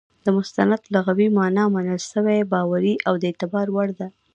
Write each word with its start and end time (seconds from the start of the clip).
د 0.25 0.25
مستند 0.37 0.81
لغوي 0.95 1.27
مانا 1.37 1.63
منل 1.73 1.99
سوى، 2.13 2.37
باوري، 2.51 2.95
او 3.07 3.13
د 3.21 3.23
اعتبار 3.29 3.67
وړ 3.75 3.89
ده. 3.99 4.07